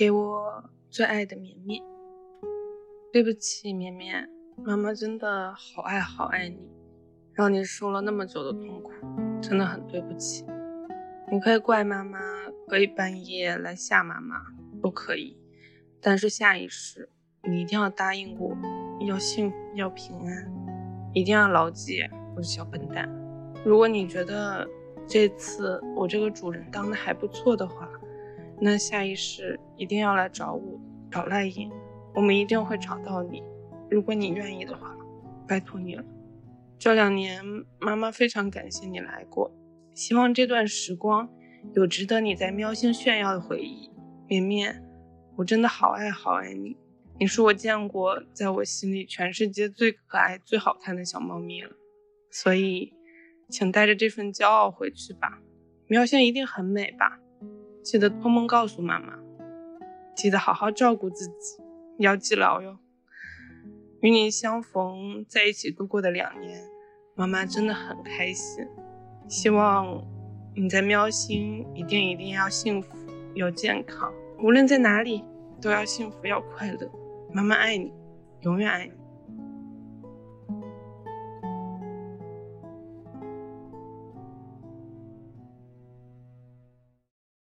[0.00, 1.78] 给我最爱的绵绵。
[3.12, 4.26] 对不起，绵绵，
[4.56, 6.56] 妈妈真的好爱好爱你，
[7.34, 8.92] 让你受了那么久的痛苦，
[9.42, 10.46] 真的很对不起。
[11.30, 12.18] 你可以怪妈妈，
[12.66, 14.36] 可以半夜来吓妈妈，
[14.82, 15.36] 都可以。
[16.00, 17.10] 但是下一世，
[17.42, 18.56] 你一定要答应我，
[19.06, 20.50] 要幸福，要平安，
[21.12, 22.00] 一定要牢记，
[22.34, 23.06] 我是小笨蛋。
[23.66, 24.66] 如果你觉得
[25.06, 27.86] 这次我这个主人当的还不错的话，
[28.60, 30.78] 那下一世一定要来找我，
[31.10, 31.70] 找赖影。
[32.14, 33.42] 我们一定会找到你，
[33.88, 34.96] 如果你愿意的话，
[35.46, 36.04] 拜托你了。
[36.78, 37.42] 这两年，
[37.78, 39.50] 妈妈非常感谢你来过，
[39.94, 41.30] 希望这段时光
[41.74, 43.90] 有值得你在喵星炫耀的回忆。
[44.26, 44.82] 绵绵，
[45.36, 46.76] 我真的好爱好爱你，
[47.18, 51.70] 你是我见过在我心里全世界最可爱、最好看的小猫咪了。
[52.30, 52.92] 所以，
[53.48, 55.40] 请带着这份骄傲回去吧。
[55.86, 57.20] 喵星一定很美吧？
[57.82, 59.18] 记得托梦告诉妈妈，
[60.14, 61.62] 记得好好照顾自己。
[61.98, 62.78] 要记牢哟！
[64.00, 66.64] 与你相逢，在一起度过的两年，
[67.14, 68.66] 妈妈真的很开心。
[69.28, 70.02] 希望
[70.56, 72.96] 你在喵星一定一定要幸福，
[73.34, 74.10] 要健康，
[74.42, 75.22] 无论在哪里
[75.60, 76.90] 都要幸福，要快乐。
[77.34, 77.92] 妈妈爱你，
[78.40, 78.92] 永远爱你。